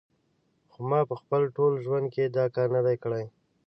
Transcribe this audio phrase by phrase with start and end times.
[0.71, 3.25] خو ما په خپل ټول ژوند کې دا کار نه دی کړی